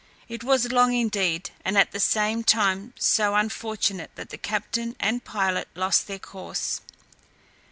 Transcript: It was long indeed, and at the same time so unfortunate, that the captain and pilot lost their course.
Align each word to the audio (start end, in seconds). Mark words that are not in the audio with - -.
It 0.27 0.43
was 0.43 0.71
long 0.71 0.93
indeed, 0.95 1.51
and 1.63 1.77
at 1.77 1.91
the 1.91 1.99
same 1.99 2.43
time 2.43 2.95
so 2.97 3.35
unfortunate, 3.35 4.09
that 4.15 4.31
the 4.31 4.37
captain 4.39 4.95
and 4.99 5.23
pilot 5.23 5.67
lost 5.75 6.07
their 6.07 6.17
course. 6.17 6.81